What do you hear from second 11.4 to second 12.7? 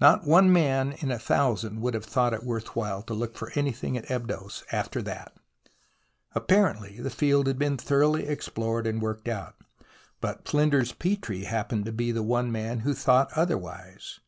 THE ROMANCE OF EXCAVATION 29 happened to be the one